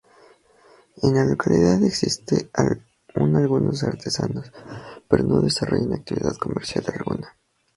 En 1.03 1.13
la 1.13 1.23
localidad 1.25 1.83
existe 1.83 2.49
aún 3.13 3.35
algunos 3.35 3.83
artesanos, 3.83 4.51
pero 5.07 5.23
no 5.23 5.41
desarrollan 5.41 5.93
actividad 5.93 6.35
comercial 6.37 6.85
alguna. 6.91 7.37